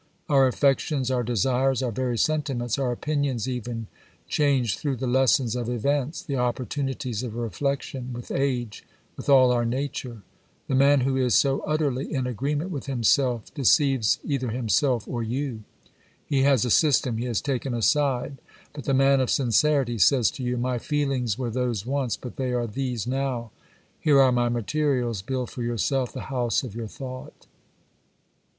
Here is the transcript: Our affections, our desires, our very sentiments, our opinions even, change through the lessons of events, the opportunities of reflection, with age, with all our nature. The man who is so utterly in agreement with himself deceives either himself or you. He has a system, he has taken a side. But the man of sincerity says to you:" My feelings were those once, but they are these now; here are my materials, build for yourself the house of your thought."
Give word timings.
Our 0.29 0.47
affections, 0.47 1.11
our 1.11 1.21
desires, 1.21 1.83
our 1.83 1.91
very 1.91 2.17
sentiments, 2.17 2.79
our 2.79 2.91
opinions 2.91 3.47
even, 3.47 3.85
change 4.27 4.79
through 4.79 4.95
the 4.95 5.05
lessons 5.05 5.55
of 5.55 5.69
events, 5.69 6.23
the 6.23 6.37
opportunities 6.37 7.21
of 7.21 7.35
reflection, 7.35 8.11
with 8.11 8.31
age, 8.31 8.83
with 9.15 9.29
all 9.29 9.51
our 9.51 9.63
nature. 9.63 10.23
The 10.67 10.73
man 10.73 11.01
who 11.01 11.17
is 11.17 11.35
so 11.35 11.59
utterly 11.67 12.11
in 12.11 12.25
agreement 12.25 12.71
with 12.71 12.87
himself 12.87 13.53
deceives 13.53 14.17
either 14.23 14.49
himself 14.49 15.07
or 15.07 15.21
you. 15.21 15.65
He 16.25 16.41
has 16.41 16.65
a 16.65 16.71
system, 16.71 17.17
he 17.19 17.25
has 17.25 17.39
taken 17.39 17.75
a 17.75 17.83
side. 17.83 18.39
But 18.73 18.85
the 18.85 18.95
man 18.95 19.19
of 19.19 19.29
sincerity 19.29 19.99
says 19.99 20.31
to 20.31 20.43
you:" 20.43 20.57
My 20.57 20.79
feelings 20.79 21.37
were 21.37 21.51
those 21.51 21.85
once, 21.85 22.17
but 22.17 22.37
they 22.37 22.53
are 22.53 22.65
these 22.65 23.05
now; 23.05 23.51
here 23.99 24.19
are 24.19 24.31
my 24.31 24.49
materials, 24.49 25.21
build 25.21 25.51
for 25.51 25.61
yourself 25.61 26.11
the 26.11 26.21
house 26.33 26.63
of 26.63 26.73
your 26.73 26.87
thought." 26.87 27.45